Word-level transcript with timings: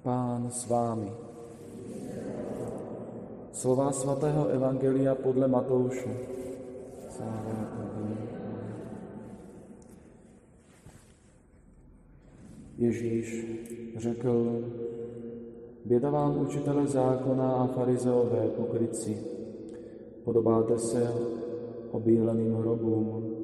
Pán 0.00 0.48
s 0.48 0.64
vámi. 0.64 1.12
Slova 3.52 3.92
svatého 3.92 4.48
Evangelia 4.48 5.12
podle 5.14 5.44
Matouše. 5.48 6.08
Ježíš 12.78 13.46
řekl, 13.96 14.64
běda 15.84 16.10
vám 16.10 16.40
učitele 16.40 16.86
zákona 16.86 17.52
a 17.52 17.66
farizeové 17.66 18.48
pokryci. 18.56 19.16
Podobáte 20.24 20.78
se 20.78 21.12
obíleným 21.90 22.54
hrobům. 22.54 23.36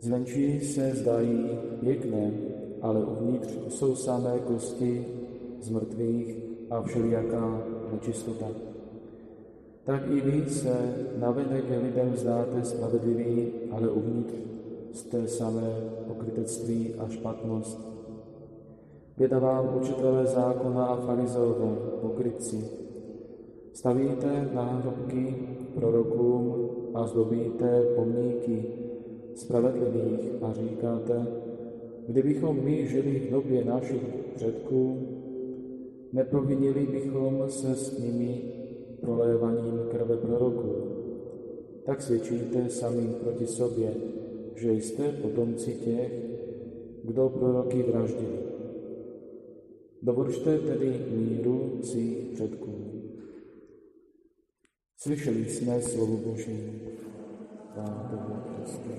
Zvenčí 0.00 0.60
se 0.60 0.94
zdají 0.94 1.50
pěkné, 1.80 2.32
ale 2.82 3.04
uvnitř 3.04 3.58
jsou 3.68 3.96
samé 3.96 4.38
kosti 4.38 5.19
z 5.60 5.70
mrtvých 5.70 6.36
a 6.70 6.82
všelijaká 6.82 7.62
nečistota. 7.92 8.46
Tak 9.84 10.02
i 10.10 10.20
vy 10.20 10.50
se 10.50 10.94
navenek 11.18 11.64
lidem 11.82 12.16
zdáte 12.16 12.64
spravedlivý, 12.64 13.48
ale 13.70 13.88
uvnitř 13.90 14.34
jste 14.92 15.28
samé 15.28 15.74
pokrytectví 16.08 16.94
a 16.98 17.08
špatnost. 17.08 17.90
Běda 19.18 19.38
vám 19.38 19.76
učitelé 19.80 20.26
zákona 20.26 20.84
a 20.86 20.96
farizeové, 20.96 21.76
pokrytci. 22.00 22.64
Stavíte 23.72 24.48
náhrobky 24.54 25.36
prorokům 25.74 26.68
a 26.94 27.06
zdobíte 27.06 27.82
pomníky 27.96 28.64
spravedlivých 29.34 30.42
a 30.42 30.52
říkáte, 30.52 31.26
kdybychom 32.06 32.64
my 32.64 32.86
žili 32.86 33.18
v 33.18 33.30
době 33.30 33.64
našich 33.64 34.02
předků, 34.34 34.98
neprovinili 36.12 36.86
bychom 36.86 37.50
se 37.50 37.74
s 37.74 37.98
nimi 37.98 38.42
prolévaním 39.00 39.80
krve 39.90 40.16
proroků. 40.16 40.74
Tak 41.84 42.02
svědčíte 42.02 42.70
sami 42.70 43.14
proti 43.22 43.46
sobě, 43.46 43.94
že 44.54 44.72
jste 44.72 45.12
potomci 45.12 45.74
těch, 45.74 46.12
kdo 47.04 47.28
proroky 47.28 47.82
vraždili. 47.82 48.38
Dovolte 50.02 50.58
tedy 50.58 51.00
míru 51.10 51.78
svých 51.82 52.28
předků. 52.34 52.74
Slyšeli 54.96 55.44
jsme 55.44 55.82
slovo 55.82 56.16
Boží. 56.16 56.72
Pánu 57.74 58.42
Kristu. 58.56 58.90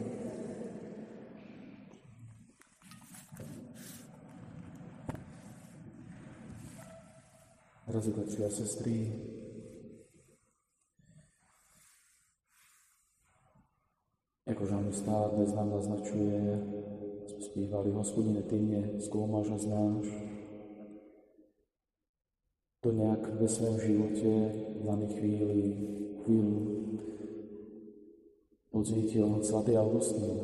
Drazí 7.92 8.12
bratři 8.12 8.46
a 8.46 8.50
sestry, 8.50 9.14
jako 14.48 14.66
žalmista 14.66 15.32
dnes 15.36 15.54
nám 15.54 15.70
naznačuje, 15.70 16.68
jsme 17.28 17.42
zpívali, 17.42 17.92
hospodine, 17.92 18.42
ty 18.42 18.56
mě 18.56 18.92
zkoumáš 19.00 19.50
a 19.52 19.58
znáš, 19.58 20.06
to 22.82 22.92
nějak 22.92 23.42
ve 23.42 23.48
svém 23.48 23.80
životě 23.80 24.52
v 24.80 24.86
dané 24.86 25.08
chvíli, 25.08 25.88
chvíli 26.24 26.78
pocítil 28.72 29.44
svatý 29.44 29.78
Augustín, 29.78 30.40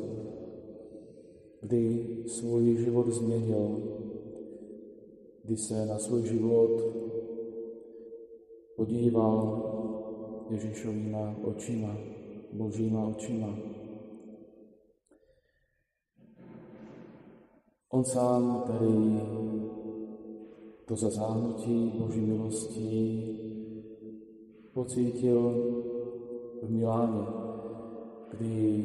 kdy 1.62 2.08
svůj 2.28 2.78
život 2.78 3.08
změnil, 3.08 3.82
kdy 5.44 5.58
se 5.58 5.86
na 5.86 6.00
svůj 6.00 6.28
život 6.28 7.08
podíval 8.78 9.64
Ježíšovýma 10.50 11.36
očima, 11.44 11.98
božíma 12.54 13.08
očima. 13.08 13.58
On 17.90 18.04
sám 18.04 18.64
tady 18.68 19.22
to 20.86 20.96
zazáhnutí 20.96 21.94
Boží 22.00 22.22
milostí 22.22 23.38
pocítil 24.74 25.42
v 26.64 26.70
Miláně, 26.70 27.26
kdy 28.32 28.84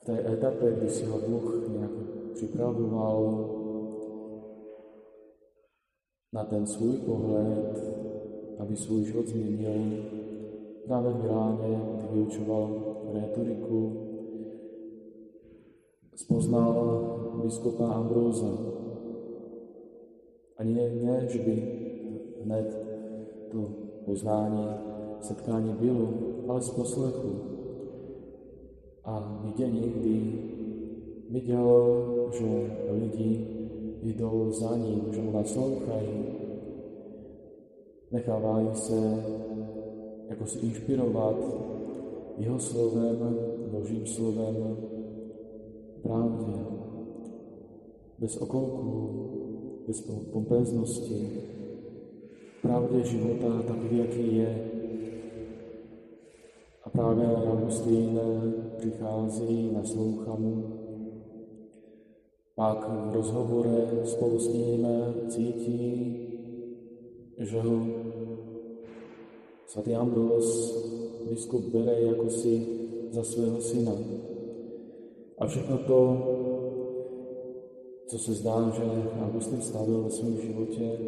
v 0.00 0.04
té 0.04 0.32
etape, 0.32 0.72
kdy 0.72 0.90
si 0.90 1.04
ho 1.04 1.18
Bůh 1.18 1.68
nějak 1.68 1.90
připravoval 2.34 3.65
na 6.36 6.44
ten 6.44 6.66
svůj 6.66 6.96
pohled, 6.96 7.80
aby 8.58 8.76
svůj 8.76 9.04
život 9.04 9.26
změnil, 9.28 10.04
právě 10.86 11.10
v 11.10 11.22
Miláně, 11.22 11.80
kdy 11.96 12.08
vyučoval 12.12 12.70
rétoriku, 13.12 13.92
spoznal 16.14 16.74
biskupa 17.42 17.88
Ambróza, 17.88 18.52
ani 20.56 20.74
ne, 20.74 20.90
ne, 21.02 21.26
že 21.28 21.38
by 21.38 21.54
hned 22.44 22.78
to 23.52 23.68
poznání, 24.04 24.68
setkání 25.20 25.72
bylo, 25.72 26.08
ale 26.48 26.60
z 26.60 26.70
poslechu 26.70 27.32
a 29.04 29.40
vidění, 29.44 29.80
kdy 29.80 30.32
viděl, 31.30 32.06
že 32.32 32.76
lidi 32.90 33.55
jdou 34.02 34.50
za 34.50 34.76
ním, 34.76 35.02
že 35.12 35.22
mu 35.22 35.32
naslouchají, 35.32 36.24
nechávají 38.12 38.68
se 38.74 39.24
jako 40.28 40.46
si 40.46 40.66
inspirovat 40.66 41.36
jeho 42.38 42.58
slovem, 42.58 43.38
Božím 43.70 44.06
slovem, 44.06 44.76
právě, 46.02 46.54
bez 48.18 48.36
okolků, 48.36 49.10
bez 49.86 50.00
pompéznosti, 50.32 51.30
pravdě 52.62 53.04
života 53.04 53.62
takový, 53.66 53.98
jaký 53.98 54.36
je. 54.36 54.70
A 56.84 56.90
právě 56.90 57.26
Augustín 57.26 58.20
přichází, 58.78 59.70
naslouchá 59.72 60.34
mu, 60.34 60.64
pak 62.56 62.88
v 62.88 63.14
rozhovore 63.14 63.86
spolu 64.04 64.38
s 64.38 64.48
ním 64.48 64.86
cítí, 65.28 65.84
že 67.38 67.60
ho 67.60 67.86
svatý 69.66 69.94
Ambros 69.94 70.72
biskup 71.28 71.64
bere 71.64 72.00
jako 72.00 72.30
si 72.30 72.66
za 73.10 73.24
svého 73.24 73.60
syna. 73.60 73.92
A 75.38 75.46
všechno 75.46 75.78
to 75.78 75.98
co 78.06 78.18
se 78.18 78.32
zdá, 78.34 78.70
že 78.70 78.82
Augustin 79.26 79.60
stavil 79.60 80.02
ve 80.02 80.10
svém 80.10 80.36
životě, 80.40 80.98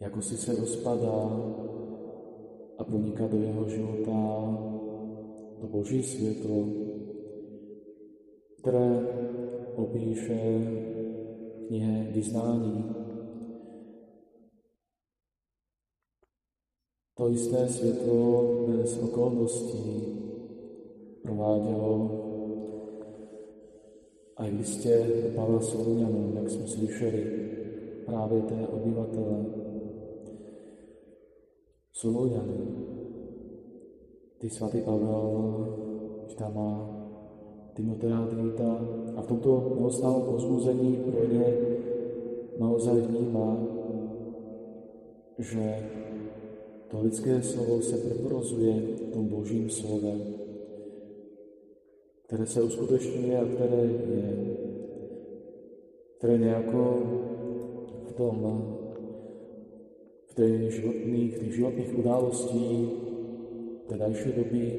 jako 0.00 0.22
si 0.22 0.36
se 0.36 0.54
rozpadá 0.56 1.52
a 2.78 2.84
proniká 2.84 3.26
do 3.26 3.36
jeho 3.36 3.68
života 3.68 4.12
to 5.60 5.66
boží 5.66 6.02
světlo, 6.02 6.68
které 8.58 9.06
opíše 9.76 10.60
knihe 11.66 12.12
vyznání. 12.12 12.94
To 17.14 17.28
jisté 17.28 17.68
světlo 17.68 18.44
bez 18.66 18.98
okolností 19.02 20.02
provádělo 21.22 22.10
a 24.36 24.46
jistě 24.46 25.06
Pavel 25.34 25.60
Solunianů, 25.60 26.32
jak 26.34 26.50
jsme 26.50 26.66
slyšeli, 26.66 27.50
právě 28.06 28.42
té 28.42 28.66
obyvatele 28.66 29.46
Solunianů. 31.92 32.86
Ty 34.38 34.50
svatý 34.50 34.80
Pavel, 34.80 35.66
když 36.24 36.34
tam 36.34 36.54
má 36.54 36.95
Timotea 37.76 38.28
Tita 38.30 38.80
a 39.16 39.22
v 39.22 39.26
tomto 39.26 39.76
neustálém 39.80 40.22
pozbuzení 40.22 40.96
pro 40.96 41.24
ně 41.32 41.44
naozaj 42.58 43.00
vnímá, 43.00 43.66
že 45.38 45.90
to 46.88 47.00
lidské 47.02 47.42
slovo 47.42 47.82
se 47.82 47.96
preporozuje 47.96 48.82
tom 49.12 49.28
božím 49.28 49.70
slovem 49.70 50.36
které 52.26 52.46
se 52.46 52.62
uskutečňuje 52.62 53.38
a 53.38 53.44
které 53.44 53.82
je, 53.82 54.56
které 56.18 56.38
nějako 56.38 57.02
v 58.08 58.12
tom, 58.12 58.66
v 60.26 60.34
těch 60.34 60.74
životních, 60.74 61.38
těch 61.38 61.54
životních 61.54 61.98
událostí 61.98 62.90
té 63.86 63.96
další 63.98 64.32
doby 64.32 64.72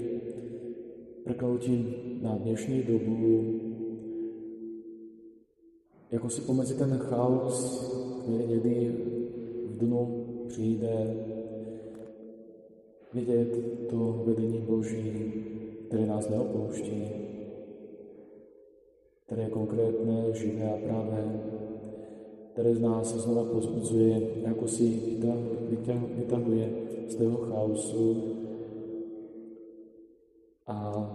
prknutím 1.28 1.96
na 2.22 2.36
dnešní 2.36 2.84
dobu 2.84 3.60
jako 6.12 6.30
si 6.30 6.42
pomezi 6.42 6.78
ten 6.78 6.98
chaos, 6.98 7.58
který 8.22 8.48
někdy 8.48 8.96
v 9.66 9.78
dnu 9.78 10.26
přijde, 10.48 11.16
vidět 13.14 13.50
to 13.90 14.24
vedení 14.26 14.58
Boží, 14.58 15.34
které 15.88 16.06
nás 16.06 16.30
neopouští, 16.30 17.04
které 19.26 19.44
je 19.44 19.50
konkrétné, 19.50 20.34
živé 20.34 20.74
a 20.74 20.78
pravé, 20.78 21.40
které 22.54 22.76
z 22.76 22.82
nás 22.82 23.16
znova 23.16 23.44
pozbudzuje, 23.44 24.22
jako 24.42 24.68
si 24.68 25.18
vytahuje 26.16 26.70
z 27.08 27.16
toho 27.16 27.38
chaosu 27.38 28.38
a 30.68 31.07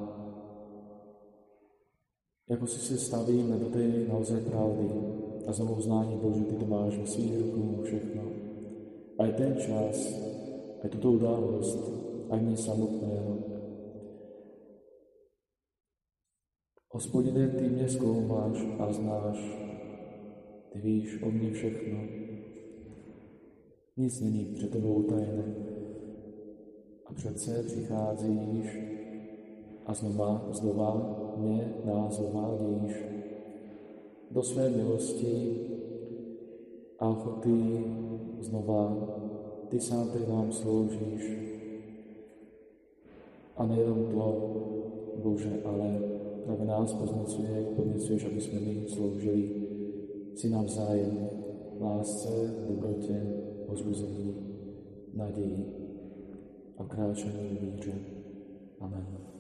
jako 2.50 2.66
si 2.66 2.80
se 2.80 2.98
stavíme 2.98 3.56
do 3.56 3.66
té 3.66 3.88
naozaj 4.08 4.40
pravdy 4.40 4.88
a 5.46 5.52
znovu 5.52 5.74
Bože, 6.22 6.44
ty 6.44 6.54
to 6.54 6.66
máš 6.66 6.98
ve 6.98 7.06
svých 7.06 7.38
rukou 7.38 7.82
všechno. 7.82 8.22
A 9.18 9.26
je 9.26 9.32
ten 9.32 9.56
čas, 9.56 10.14
a 10.84 10.88
tuto 10.88 11.12
událost, 11.12 11.78
a 12.30 12.36
mě 12.36 12.56
samotného. 12.56 13.38
Hospodine, 16.88 17.48
ty 17.48 17.68
mě 17.68 17.88
zkoumáš 17.88 18.66
a 18.78 18.92
znáš, 18.92 19.38
ty 20.72 20.78
víš 20.78 21.22
o 21.22 21.30
mně 21.30 21.50
všechno. 21.50 21.98
Nic 23.96 24.20
není 24.20 24.44
před 24.44 24.70
tebou 24.70 25.02
tajné. 25.02 25.54
A 27.06 27.14
přece 27.14 27.62
přicházíš 27.62 28.78
a 29.86 29.94
znova, 29.94 30.48
znova 30.52 31.18
mě 31.36 31.74
nás 31.84 32.20
uvádíš 32.20 32.96
do 34.30 34.42
své 34.42 34.70
milosti 34.70 35.56
a 36.98 37.08
ochoty 37.08 37.84
znova 38.40 38.96
ty 39.68 39.80
sám, 39.80 40.08
který 40.08 40.24
nám 40.28 40.52
sloužíš. 40.52 41.38
A 43.56 43.66
nejenom 43.66 44.06
to, 44.14 44.56
Bože, 45.22 45.62
ale 45.64 46.00
právě 46.44 46.66
nás 46.66 46.94
poznacuje, 46.94 47.66
podněcuješ, 47.76 48.24
aby 48.24 48.40
jsme 48.40 48.60
my 48.60 48.84
sloužili 48.88 49.50
si 50.34 50.50
navzájem 50.50 51.28
lásce, 51.80 52.54
dobrotě, 52.68 53.22
pozbuzení, 53.66 54.36
naději 55.14 55.66
a 56.78 56.84
kráčení 56.84 57.58
víře. 57.60 57.92
Amen. 58.80 59.31